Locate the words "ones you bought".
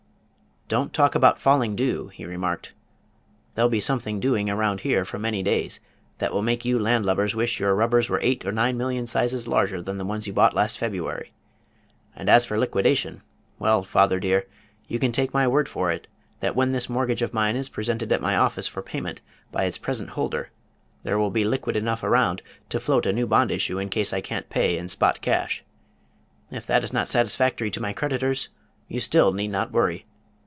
10.05-10.53